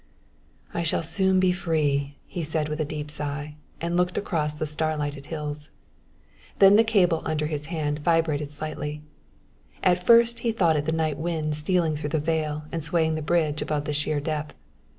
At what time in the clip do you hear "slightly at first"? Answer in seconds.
8.49-10.39